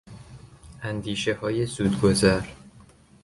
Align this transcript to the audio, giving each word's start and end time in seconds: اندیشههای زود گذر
اندیشههای 0.81 1.65
زود 1.65 1.91
گذر 2.01 2.47